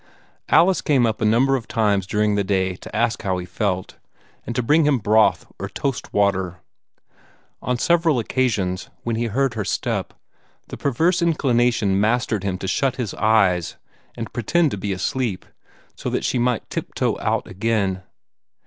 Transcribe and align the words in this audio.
Alice 0.49 0.81
came 0.81 1.05
up 1.05 1.21
a 1.21 1.25
number 1.25 1.55
of 1.55 1.67
times 1.67 2.07
during 2.07 2.33
the 2.33 2.43
day 2.43 2.75
to 2.75 2.95
ask 2.95 3.21
how 3.21 3.37
he 3.37 3.45
felt, 3.45 3.97
and 4.47 4.55
to 4.55 4.63
bring 4.63 4.83
him 4.83 4.97
broth 4.97 5.45
or 5.59 5.69
toast 5.69 6.11
water. 6.11 6.55
On 7.61 7.77
several 7.77 8.17
occasions, 8.17 8.89
when 9.03 9.15
he 9.15 9.25
heard 9.27 9.53
her 9.53 9.63
step, 9.63 10.15
the 10.69 10.75
perverse 10.75 11.21
inclination 11.21 11.99
mastered 12.01 12.43
him 12.43 12.57
to 12.57 12.67
shut 12.67 12.95
his 12.95 13.13
eyes, 13.13 13.75
and 14.17 14.33
pretend 14.33 14.71
to 14.71 14.75
be 14.77 14.91
asleep, 14.91 15.45
so 15.95 16.09
that 16.09 16.25
she 16.25 16.39
might 16.39 16.67
tip 16.71 16.95
toe 16.95 17.19
out 17.19 17.45
again. 17.47 18.01